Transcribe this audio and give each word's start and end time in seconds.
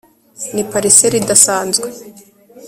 ni 0.53 0.63
parcelle 0.71 1.17
idasanzwe 1.19 1.87